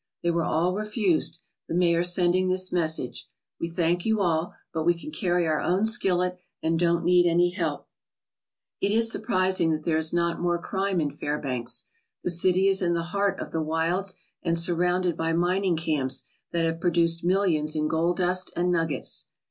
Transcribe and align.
They 0.23 0.31
were 0.31 0.45
all 0.45 0.73
refused, 0.73 1.43
the 1.67 1.75
mayor 1.75 2.03
sending 2.03 2.49
this 2.49 2.71
message: 2.71 3.27
'We 3.59 3.67
thank 3.69 4.03
you 4.03 4.19
all, 4.19 4.55
but 4.73 4.81
we 4.83 4.95
can 4.95 5.11
carry 5.11 5.45
our 5.45 5.61
own 5.61 5.85
skillet 5.85 6.39
and 6.63 6.79
don't 6.79 7.03
need 7.05 7.27
any 7.27 7.51
help/" 7.51 7.87
It 8.81 8.91
is 8.91 9.11
surprising 9.11 9.69
that 9.69 9.83
there 9.85 9.99
is 9.99 10.11
not 10.11 10.41
more 10.41 10.57
crime 10.59 10.99
in 11.01 11.11
Fair 11.11 11.37
banks. 11.37 11.85
The 12.23 12.31
city 12.31 12.67
is 12.67 12.81
in 12.81 12.93
the 12.93 13.03
heart 13.13 13.39
of 13.39 13.51
the 13.51 13.61
wilds 13.61 14.15
and 14.41 14.57
sur 14.57 14.73
rounded 14.73 15.15
by 15.15 15.33
mining 15.33 15.77
camps 15.77 16.23
that 16.51 16.65
have 16.65 16.81
produced 16.81 17.23
millions 17.23 17.75
in 17.75 17.87
gold 17.87 18.17
dust 18.17 18.51
and 18.55 18.71
nuggets. 18.71 19.25